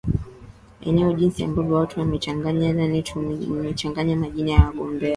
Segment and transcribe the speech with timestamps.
[0.83, 5.09] eona jinsi ambavyo watu wamechanganya nani tume imechanganya majina ya wagombea